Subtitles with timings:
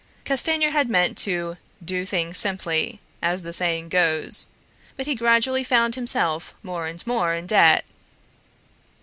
[0.25, 4.47] Castanier had meant to "do things simply," as the saying goes,
[4.97, 7.85] but he gradually found himself more and more in debt.